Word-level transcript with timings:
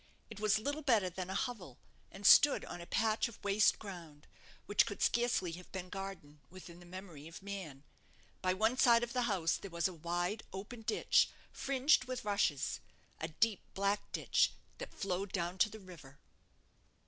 It 0.31 0.39
was 0.39 0.57
little 0.57 0.81
better 0.81 1.11
than 1.11 1.29
a 1.29 1.35
hovel, 1.35 1.77
and 2.11 2.25
stood 2.25 2.65
on 2.65 2.81
a 2.81 2.87
patch 2.87 3.27
of 3.27 3.37
waste 3.43 3.77
ground, 3.77 4.25
which 4.65 4.87
could 4.87 4.99
scarcely 5.03 5.51
have 5.51 5.71
been 5.71 5.89
garden 5.89 6.41
within 6.49 6.79
the 6.79 6.87
memory 6.87 7.27
of 7.27 7.43
man. 7.43 7.83
By 8.41 8.55
one 8.55 8.77
side 8.79 9.03
of 9.03 9.13
the 9.13 9.21
house 9.29 9.57
there 9.57 9.69
was 9.69 9.87
a 9.87 9.93
wide, 9.93 10.41
open 10.51 10.81
ditch, 10.81 11.29
fringed 11.51 12.05
with 12.05 12.25
rushes 12.25 12.79
a 13.19 13.27
deep, 13.27 13.61
black 13.75 14.11
ditch, 14.11 14.53
that 14.79 14.91
flowed 14.91 15.31
down 15.31 15.59
to 15.59 15.69
the 15.69 15.79
river. 15.79 16.17